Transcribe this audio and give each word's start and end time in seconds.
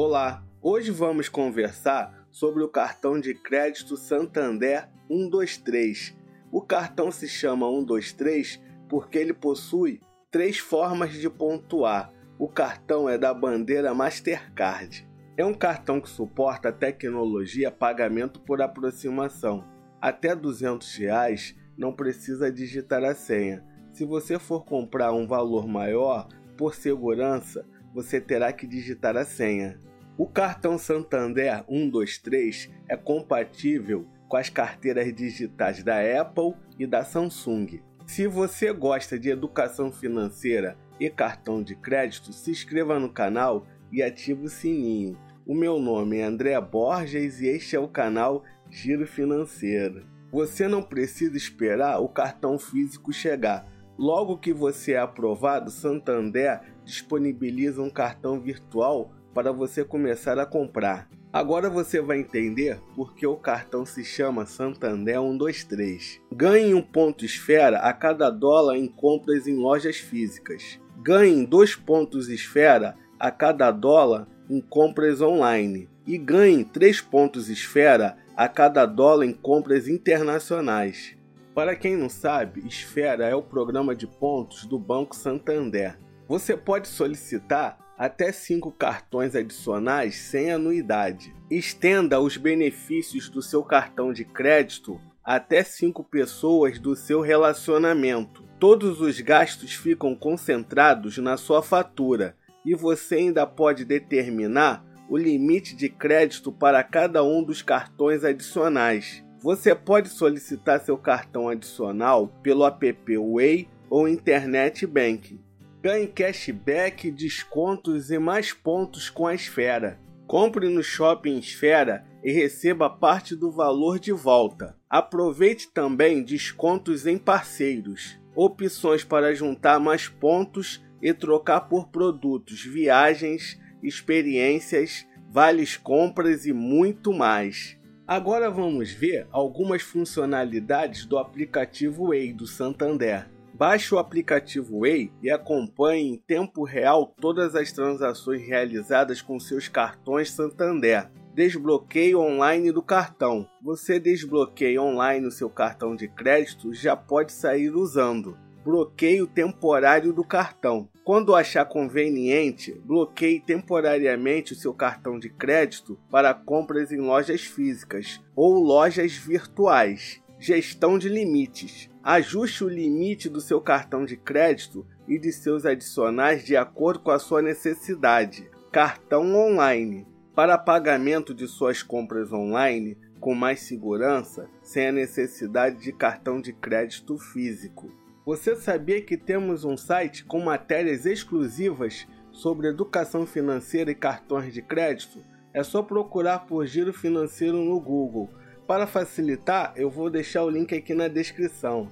Olá, 0.00 0.44
hoje 0.62 0.92
vamos 0.92 1.28
conversar 1.28 2.24
sobre 2.30 2.62
o 2.62 2.68
cartão 2.68 3.18
de 3.18 3.34
crédito 3.34 3.96
Santander 3.96 4.88
123. 5.08 6.16
O 6.52 6.62
cartão 6.62 7.10
se 7.10 7.26
chama 7.26 7.66
123 7.66 8.62
porque 8.88 9.18
ele 9.18 9.34
possui 9.34 10.00
três 10.30 10.56
formas 10.56 11.14
de 11.14 11.28
pontuar. 11.28 12.12
O 12.38 12.46
cartão 12.46 13.08
é 13.08 13.18
da 13.18 13.34
bandeira 13.34 13.92
Mastercard. 13.92 15.04
É 15.36 15.44
um 15.44 15.52
cartão 15.52 16.00
que 16.00 16.08
suporta 16.08 16.68
a 16.68 16.72
tecnologia 16.72 17.68
pagamento 17.68 18.38
por 18.38 18.62
aproximação. 18.62 19.64
Até 20.00 20.32
200 20.32 20.94
reais 20.94 21.56
não 21.76 21.92
precisa 21.92 22.52
digitar 22.52 23.02
a 23.02 23.16
senha. 23.16 23.64
Se 23.92 24.04
você 24.04 24.38
for 24.38 24.64
comprar 24.64 25.12
um 25.12 25.26
valor 25.26 25.66
maior, 25.66 26.28
por 26.56 26.76
segurança, 26.76 27.66
você 27.92 28.20
terá 28.20 28.52
que 28.52 28.64
digitar 28.64 29.16
a 29.16 29.24
senha. 29.24 29.87
O 30.18 30.26
cartão 30.26 30.76
Santander 30.76 31.64
123 31.68 32.68
é 32.88 32.96
compatível 32.96 34.04
com 34.26 34.36
as 34.36 34.50
carteiras 34.50 35.14
digitais 35.14 35.84
da 35.84 36.00
Apple 36.20 36.54
e 36.76 36.88
da 36.88 37.04
Samsung. 37.04 37.80
Se 38.04 38.26
você 38.26 38.72
gosta 38.72 39.16
de 39.16 39.30
educação 39.30 39.92
financeira 39.92 40.76
e 40.98 41.08
cartão 41.08 41.62
de 41.62 41.76
crédito, 41.76 42.32
se 42.32 42.50
inscreva 42.50 42.98
no 42.98 43.08
canal 43.08 43.64
e 43.92 44.02
ative 44.02 44.46
o 44.46 44.48
sininho. 44.48 45.16
O 45.46 45.54
meu 45.54 45.78
nome 45.78 46.18
é 46.18 46.24
André 46.24 46.60
Borges 46.60 47.40
e 47.40 47.46
este 47.46 47.76
é 47.76 47.78
o 47.78 47.86
canal 47.86 48.42
Giro 48.68 49.06
Financeiro. 49.06 50.04
Você 50.32 50.66
não 50.66 50.82
precisa 50.82 51.36
esperar 51.36 52.00
o 52.00 52.08
cartão 52.08 52.58
físico 52.58 53.12
chegar. 53.12 53.70
Logo 53.96 54.36
que 54.36 54.52
você 54.52 54.94
é 54.94 54.98
aprovado, 54.98 55.70
Santander 55.70 56.60
disponibiliza 56.84 57.80
um 57.80 57.90
cartão 57.90 58.40
virtual 58.40 59.12
para 59.34 59.52
você 59.52 59.84
começar 59.84 60.38
a 60.38 60.46
comprar. 60.46 61.08
Agora 61.32 61.68
você 61.68 62.00
vai 62.00 62.18
entender 62.18 62.80
por 62.94 63.14
que 63.14 63.26
o 63.26 63.36
cartão 63.36 63.84
se 63.84 64.04
chama 64.04 64.46
Santander 64.46 65.20
123. 65.20 66.20
Ganhe 66.32 66.74
um 66.74 66.82
ponto 66.82 67.24
esfera 67.24 67.78
a 67.78 67.92
cada 67.92 68.30
dólar 68.30 68.76
em 68.76 68.88
compras 68.88 69.46
em 69.46 69.56
lojas 69.56 69.96
físicas. 69.96 70.80
Ganhe 71.02 71.46
dois 71.46 71.74
pontos 71.74 72.28
esfera 72.28 72.96
a 73.20 73.30
cada 73.30 73.70
dólar 73.70 74.26
em 74.48 74.60
compras 74.60 75.20
online. 75.20 75.88
E 76.06 76.16
ganhe 76.16 76.64
três 76.64 77.00
pontos 77.00 77.48
esfera 77.48 78.16
a 78.34 78.48
cada 78.48 78.86
dólar 78.86 79.26
em 79.26 79.32
compras 79.32 79.88
internacionais. 79.88 81.18
Para 81.58 81.74
quem 81.74 81.96
não 81.96 82.08
sabe, 82.08 82.64
Esfera 82.68 83.26
é 83.26 83.34
o 83.34 83.42
programa 83.42 83.92
de 83.92 84.06
pontos 84.06 84.64
do 84.64 84.78
Banco 84.78 85.16
Santander. 85.16 85.98
Você 86.28 86.56
pode 86.56 86.86
solicitar 86.86 87.76
até 87.98 88.30
5 88.30 88.70
cartões 88.72 89.34
adicionais 89.34 90.14
sem 90.14 90.52
anuidade. 90.52 91.34
Estenda 91.50 92.20
os 92.20 92.36
benefícios 92.36 93.28
do 93.28 93.42
seu 93.42 93.64
cartão 93.64 94.12
de 94.12 94.24
crédito 94.24 95.00
até 95.24 95.64
5 95.64 96.04
pessoas 96.04 96.78
do 96.78 96.94
seu 96.94 97.20
relacionamento. 97.20 98.44
Todos 98.60 99.00
os 99.00 99.20
gastos 99.20 99.74
ficam 99.74 100.14
concentrados 100.14 101.18
na 101.18 101.36
sua 101.36 101.62
fatura 101.62 102.36
e 102.64 102.74
você 102.74 103.16
ainda 103.16 103.46
pode 103.46 103.84
determinar 103.84 104.84
o 105.08 105.16
limite 105.16 105.74
de 105.74 105.88
crédito 105.88 106.52
para 106.52 106.82
cada 106.84 107.24
um 107.24 107.42
dos 107.42 107.62
cartões 107.62 108.24
adicionais. 108.24 109.24
Você 109.40 109.74
pode 109.74 110.08
solicitar 110.08 110.80
seu 110.80 110.98
cartão 110.98 111.48
adicional 111.48 112.28
pelo 112.42 112.66
app 112.66 113.16
Way 113.16 113.68
ou 113.88 114.08
Internet 114.08 114.86
Banking. 114.86 115.40
Ganhe 115.80 116.08
cashback, 116.08 117.08
descontos 117.08 118.10
e 118.10 118.18
mais 118.18 118.52
pontos 118.52 119.08
com 119.08 119.28
a 119.28 119.34
Esfera. 119.34 120.00
Compre 120.26 120.68
no 120.68 120.82
Shopping 120.82 121.38
Esfera 121.38 122.04
e 122.24 122.32
receba 122.32 122.90
parte 122.90 123.36
do 123.36 123.52
valor 123.52 124.00
de 124.00 124.10
volta. 124.10 124.76
Aproveite 124.90 125.70
também 125.72 126.24
descontos 126.24 127.06
em 127.06 127.16
parceiros, 127.16 128.18
opções 128.34 129.04
para 129.04 129.32
juntar 129.32 129.78
mais 129.78 130.08
pontos 130.08 130.84
e 131.00 131.14
trocar 131.14 131.60
por 131.62 131.88
produtos, 131.90 132.60
viagens, 132.64 133.56
experiências, 133.80 135.06
vales 135.30 135.76
compras 135.76 136.44
e 136.44 136.52
muito 136.52 137.12
mais. 137.12 137.78
Agora 138.04 138.50
vamos 138.50 138.90
ver 138.90 139.28
algumas 139.30 139.82
funcionalidades 139.82 141.06
do 141.06 141.18
aplicativo 141.18 142.08
Way 142.08 142.32
do 142.32 142.48
Santander. 142.48 143.37
Baixe 143.58 143.92
o 143.92 143.98
aplicativo 143.98 144.82
Way 144.82 145.10
e 145.20 145.28
acompanhe 145.28 146.12
em 146.12 146.16
tempo 146.16 146.62
real 146.62 147.12
todas 147.20 147.56
as 147.56 147.72
transações 147.72 148.46
realizadas 148.46 149.20
com 149.20 149.40
seus 149.40 149.66
cartões 149.66 150.30
Santander. 150.30 151.10
Desbloqueio 151.34 152.20
online 152.20 152.70
do 152.70 152.80
cartão. 152.80 153.48
Você 153.60 153.98
desbloqueia 153.98 154.80
online 154.80 155.26
o 155.26 155.32
seu 155.32 155.50
cartão 155.50 155.96
de 155.96 156.06
crédito 156.06 156.72
já 156.72 156.94
pode 156.96 157.32
sair 157.32 157.70
usando. 157.70 158.38
Bloqueio 158.64 159.26
temporário 159.26 160.12
do 160.12 160.22
cartão. 160.22 160.88
Quando 161.02 161.34
achar 161.34 161.64
conveniente, 161.64 162.80
bloqueie 162.84 163.40
temporariamente 163.40 164.52
o 164.52 164.56
seu 164.56 164.72
cartão 164.72 165.18
de 165.18 165.30
crédito 165.30 165.98
para 166.08 166.32
compras 166.32 166.92
em 166.92 167.00
lojas 167.00 167.40
físicas 167.40 168.20
ou 168.36 168.54
lojas 168.54 169.14
virtuais. 169.14 170.22
Gestão 170.40 170.96
de 170.96 171.08
limites. 171.08 171.90
Ajuste 172.00 172.62
o 172.62 172.68
limite 172.68 173.28
do 173.28 173.40
seu 173.40 173.60
cartão 173.60 174.04
de 174.04 174.16
crédito 174.16 174.86
e 175.08 175.18
de 175.18 175.32
seus 175.32 175.66
adicionais 175.66 176.44
de 176.44 176.56
acordo 176.56 177.00
com 177.00 177.10
a 177.10 177.18
sua 177.18 177.42
necessidade. 177.42 178.48
Cartão 178.70 179.34
online. 179.34 180.06
Para 180.36 180.56
pagamento 180.56 181.34
de 181.34 181.48
suas 181.48 181.82
compras 181.82 182.32
online 182.32 182.96
com 183.18 183.34
mais 183.34 183.62
segurança, 183.62 184.48
sem 184.62 184.86
a 184.86 184.92
necessidade 184.92 185.82
de 185.82 185.92
cartão 185.92 186.40
de 186.40 186.52
crédito 186.52 187.18
físico. 187.18 187.90
Você 188.24 188.54
sabia 188.54 189.02
que 189.02 189.16
temos 189.16 189.64
um 189.64 189.76
site 189.76 190.24
com 190.24 190.38
matérias 190.38 191.04
exclusivas 191.04 192.06
sobre 192.30 192.68
educação 192.68 193.26
financeira 193.26 193.90
e 193.90 193.94
cartões 193.94 194.54
de 194.54 194.62
crédito? 194.62 195.18
É 195.52 195.64
só 195.64 195.82
procurar 195.82 196.46
por 196.46 196.64
Giro 196.64 196.92
Financeiro 196.92 197.56
no 197.56 197.80
Google 197.80 198.30
para 198.68 198.86
facilitar, 198.86 199.72
eu 199.76 199.88
vou 199.88 200.10
deixar 200.10 200.44
o 200.44 200.50
link 200.50 200.76
aqui 200.76 200.92
na 200.92 201.08
descrição. 201.08 201.88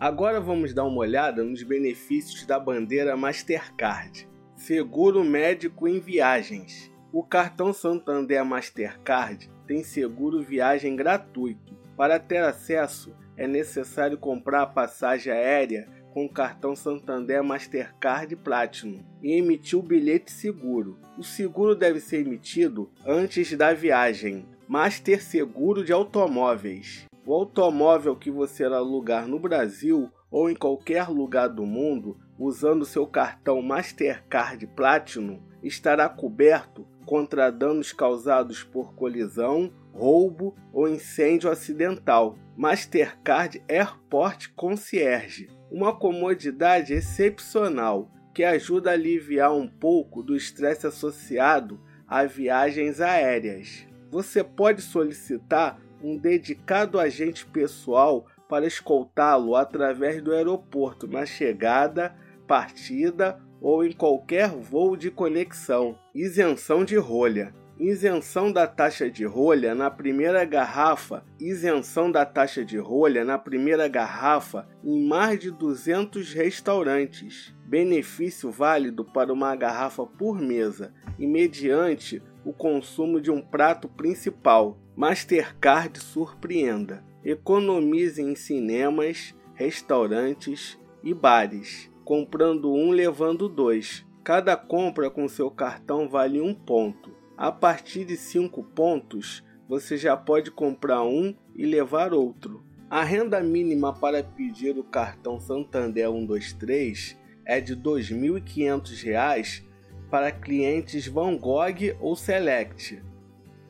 Agora 0.00 0.40
vamos 0.40 0.74
dar 0.74 0.82
uma 0.82 0.98
olhada 0.98 1.44
nos 1.44 1.62
benefícios 1.62 2.44
da 2.44 2.58
bandeira 2.58 3.16
Mastercard. 3.16 4.28
Seguro 4.56 5.22
médico 5.22 5.86
em 5.86 6.00
viagens. 6.00 6.90
O 7.12 7.22
cartão 7.22 7.72
Santander 7.72 8.44
Mastercard 8.44 9.48
tem 9.68 9.84
seguro 9.84 10.42
viagem 10.42 10.96
gratuito. 10.96 11.76
Para 11.96 12.18
ter 12.18 12.42
acesso, 12.42 13.14
é 13.36 13.46
necessário 13.46 14.18
comprar 14.18 14.62
a 14.62 14.66
passagem 14.66 15.32
aérea 15.32 15.88
com 16.12 16.24
o 16.24 16.32
cartão 16.32 16.74
Santander 16.74 17.44
Mastercard 17.44 18.34
Platinum 18.34 19.04
e 19.22 19.34
emitir 19.34 19.78
o 19.78 19.82
bilhete 19.82 20.32
seguro. 20.32 20.98
O 21.16 21.22
seguro 21.22 21.76
deve 21.76 22.00
ser 22.00 22.26
emitido 22.26 22.90
antes 23.06 23.56
da 23.56 23.72
viagem, 23.72 24.44
Master 24.68 25.22
Seguro 25.22 25.84
de 25.84 25.92
Automóveis. 25.92 27.06
O 27.24 27.32
automóvel 27.32 28.16
que 28.16 28.32
você 28.32 28.64
alugar 28.64 29.28
no 29.28 29.38
Brasil 29.38 30.10
ou 30.28 30.50
em 30.50 30.56
qualquer 30.56 31.08
lugar 31.08 31.46
do 31.46 31.64
mundo 31.64 32.18
usando 32.36 32.84
seu 32.84 33.06
cartão 33.06 33.62
Mastercard 33.62 34.66
Platinum 34.66 35.40
estará 35.62 36.08
coberto 36.08 36.84
contra 37.04 37.48
danos 37.48 37.92
causados 37.92 38.64
por 38.64 38.92
colisão, 38.96 39.72
roubo 39.92 40.56
ou 40.72 40.88
incêndio 40.88 41.48
acidental. 41.48 42.36
Mastercard 42.56 43.62
Airport 43.68 44.48
Concierge, 44.56 45.48
uma 45.70 45.94
comodidade 45.96 46.92
excepcional 46.92 48.10
que 48.34 48.42
ajuda 48.42 48.90
a 48.90 48.94
aliviar 48.94 49.54
um 49.54 49.68
pouco 49.68 50.24
do 50.24 50.34
estresse 50.34 50.88
associado 50.88 51.80
a 52.08 52.24
viagens 52.24 53.00
aéreas 53.00 53.86
você 54.10 54.42
pode 54.42 54.82
solicitar 54.82 55.78
um 56.02 56.16
dedicado 56.16 56.98
agente 56.98 57.46
pessoal 57.46 58.26
para 58.48 58.66
escoltá-lo 58.66 59.56
através 59.56 60.22
do 60.22 60.32
aeroporto 60.32 61.06
na 61.06 61.26
chegada, 61.26 62.14
partida 62.46 63.40
ou 63.60 63.84
em 63.84 63.92
qualquer 63.92 64.50
voo 64.50 64.96
de 64.96 65.10
conexão. 65.10 65.98
Isenção 66.14 66.84
de 66.84 66.96
rolha. 66.96 67.54
Isenção 67.78 68.50
da 68.50 68.66
taxa 68.66 69.10
de 69.10 69.26
rolha 69.26 69.74
na 69.74 69.90
primeira 69.90 70.44
garrafa. 70.44 71.24
Isenção 71.38 72.10
da 72.10 72.24
taxa 72.24 72.64
de 72.64 72.78
rolha 72.78 73.24
na 73.24 73.36
primeira 73.36 73.86
garrafa 73.86 74.66
em 74.82 75.06
mais 75.06 75.40
de 75.40 75.50
200 75.50 76.32
restaurantes. 76.32 77.54
Benefício 77.66 78.50
válido 78.50 79.04
para 79.04 79.32
uma 79.32 79.54
garrafa 79.56 80.06
por 80.06 80.40
mesa 80.40 80.94
e 81.18 81.26
mediante 81.26 82.22
o 82.46 82.52
consumo 82.52 83.20
de 83.20 83.28
um 83.28 83.42
prato 83.42 83.88
principal. 83.88 84.78
Mastercard 84.94 85.98
surpreenda. 85.98 87.04
Economize 87.24 88.22
em 88.22 88.36
cinemas, 88.36 89.34
restaurantes 89.54 90.78
e 91.02 91.12
bares, 91.12 91.90
comprando 92.04 92.72
um 92.72 92.92
levando 92.92 93.48
dois. 93.48 94.06
Cada 94.22 94.56
compra 94.56 95.10
com 95.10 95.28
seu 95.28 95.50
cartão 95.50 96.08
vale 96.08 96.40
um 96.40 96.54
ponto. 96.54 97.10
A 97.36 97.50
partir 97.50 98.04
de 98.04 98.16
5 98.16 98.62
pontos, 98.62 99.42
você 99.68 99.96
já 99.96 100.16
pode 100.16 100.52
comprar 100.52 101.02
um 101.02 101.34
e 101.52 101.66
levar 101.66 102.14
outro. 102.14 102.64
A 102.88 103.02
renda 103.02 103.40
mínima 103.40 103.92
para 103.92 104.22
pedir 104.22 104.78
o 104.78 104.84
cartão 104.84 105.40
Santander 105.40 106.08
123 106.08 107.18
é 107.44 107.60
de 107.60 107.74
R$ 107.74 107.80
2.500 107.80 109.65
para 110.10 110.32
clientes 110.32 111.06
Van 111.06 111.36
Gogh 111.36 111.96
ou 112.00 112.16
Select. 112.16 113.02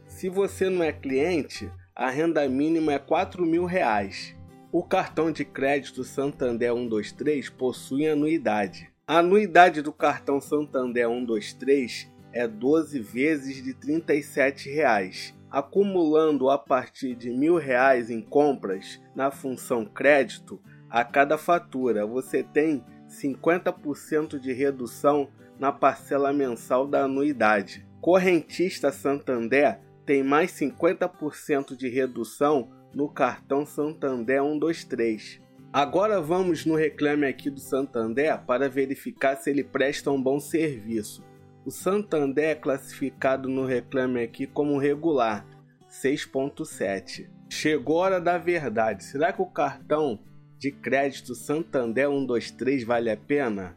Se 0.07 0.29
você 0.29 0.71
não 0.71 0.83
é 0.83 0.93
cliente, 0.93 1.71
a 1.95 2.11
renda 2.11 2.49
mínima 2.49 2.93
é 2.93 2.97
R$ 2.97 3.05
4.000. 3.09 4.37
O 4.73 4.83
cartão 4.83 5.33
de 5.33 5.45
crédito 5.45 6.05
Santander 6.05 6.73
123 6.73 7.49
possui 7.51 8.07
anuidade. 8.09 8.91
A 9.07 9.19
anuidade 9.19 9.81
do 9.81 9.93
cartão 9.93 10.41
Santander 10.41 11.09
123 11.09 12.13
é 12.33 12.47
12 12.47 13.01
vezes 13.01 13.63
de 13.63 13.73
37 13.73 14.69
reais, 14.69 15.35
acumulando 15.51 16.51
a 16.51 16.59
partir 16.59 17.15
de 17.15 17.31
R$ 17.31 17.37
1.000 17.37 18.11
em 18.11 18.21
compras 18.21 19.01
na 19.15 19.31
função 19.31 19.85
crédito 19.85 20.61
a 20.91 21.05
cada 21.05 21.39
fatura. 21.39 22.07
Você 22.07 22.43
tem 22.43 22.85
50% 23.09 24.39
de 24.39 24.53
redução 24.53 25.29
na 25.59 25.73
parcela 25.73 26.33
mensal 26.33 26.87
da 26.87 27.05
anuidade. 27.05 27.87
Correntista 28.01 28.93
Santander 28.93 29.81
tem 30.05 30.23
mais 30.23 30.53
50% 30.53 31.77
de 31.77 31.89
redução 31.89 32.71
no 32.95 33.09
cartão 33.09 33.67
Santander 33.67 34.43
123. 34.43 35.41
Agora 35.73 36.21
vamos 36.21 36.65
no 36.65 36.75
Reclame 36.75 37.27
Aqui 37.27 37.51
do 37.51 37.61
Santander 37.61 38.41
para 38.47 38.69
verificar 38.69 39.37
se 39.37 39.51
ele 39.51 39.63
presta 39.63 40.11
um 40.11 40.23
bom 40.23 40.41
serviço. 40.41 41.23
O 41.67 41.71
Santander 41.71 42.51
é 42.51 42.55
classificado 42.55 43.49
no 43.49 43.67
Reclame 43.67 44.23
Aqui 44.23 44.47
como 44.47 44.79
regular, 44.79 45.47
6.7. 45.91 47.29
Chegou 47.51 47.99
a 47.99 48.05
hora 48.05 48.21
da 48.21 48.39
verdade. 48.39 49.05
Será 49.05 49.33
que 49.33 49.43
o 49.43 49.47
cartão 49.47 50.21
de 50.59 50.71
crédito 50.71 51.35
Santander 51.35 52.09
123 52.09 52.85
vale 52.85 53.11
a 53.11 53.17
pena? 53.17 53.77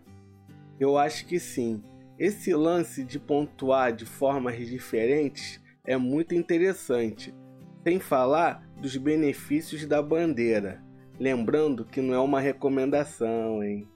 Eu 0.79 0.97
acho 0.97 1.25
que 1.25 1.39
sim. 1.39 1.83
Esse 2.17 2.53
lance 2.53 3.03
de 3.03 3.19
pontuar 3.19 3.93
de 3.93 4.05
formas 4.05 4.57
diferentes 4.67 5.61
é 5.85 5.97
muito 5.97 6.35
interessante, 6.35 7.33
sem 7.83 7.99
falar 7.99 8.65
dos 8.79 8.95
benefícios 8.95 9.85
da 9.85 10.01
bandeira. 10.01 10.83
Lembrando 11.19 11.83
que 11.83 12.01
não 12.01 12.13
é 12.13 12.19
uma 12.19 12.39
recomendação, 12.39 13.63
hein? 13.63 13.87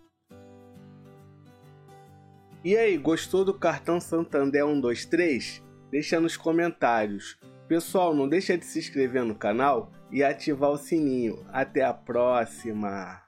E 2.66 2.78
aí, 2.78 2.98
gostou 2.98 3.44
do 3.44 3.54
cartão 3.54 4.00
Santander 4.00 4.66
123? 4.66 5.62
Deixa 5.92 6.20
nos 6.20 6.38
comentários. 6.38 7.38
Pessoal, 7.68 8.16
não 8.16 8.28
deixa 8.28 8.58
de 8.58 8.66
se 8.66 8.80
inscrever 8.80 9.24
no 9.26 9.36
canal 9.36 9.92
e 10.10 10.24
ativar 10.24 10.72
o 10.72 10.78
sininho. 10.78 11.46
Até 11.50 11.84
a 11.84 11.94
próxima! 11.94 13.22